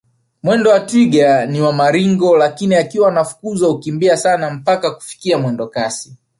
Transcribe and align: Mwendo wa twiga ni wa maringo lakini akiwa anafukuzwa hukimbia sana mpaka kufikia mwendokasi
Mwendo 0.43 0.69
wa 0.69 0.79
twiga 0.79 1.45
ni 1.45 1.61
wa 1.61 1.73
maringo 1.73 2.37
lakini 2.37 2.75
akiwa 2.75 3.07
anafukuzwa 3.09 3.69
hukimbia 3.69 4.17
sana 4.17 4.49
mpaka 4.51 4.91
kufikia 4.95 5.37
mwendokasi 5.37 6.15